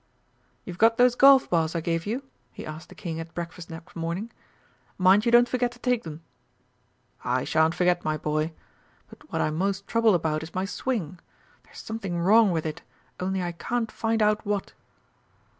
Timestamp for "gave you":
1.79-2.23